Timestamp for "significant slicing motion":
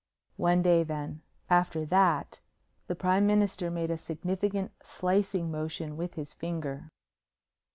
3.97-5.95